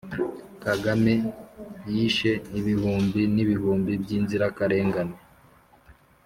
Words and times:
kagame 0.63 1.13
yishe 1.93 2.31
ibihumbi 2.59 3.21
n'ibihumbi 3.33 3.91
by'inzirakarengane 4.01 5.17